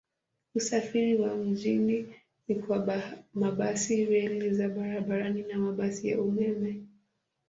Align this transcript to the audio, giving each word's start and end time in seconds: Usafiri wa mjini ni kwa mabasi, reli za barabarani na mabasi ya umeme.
Usafiri 0.55 1.15
wa 1.21 1.35
mjini 1.35 2.15
ni 2.47 2.55
kwa 2.55 3.03
mabasi, 3.33 4.05
reli 4.05 4.53
za 4.53 4.69
barabarani 4.69 5.41
na 5.43 5.57
mabasi 5.57 6.07
ya 6.07 6.21
umeme. 6.21 6.81